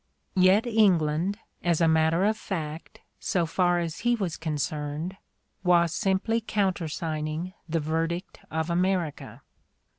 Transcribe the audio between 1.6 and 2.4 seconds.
as a matter of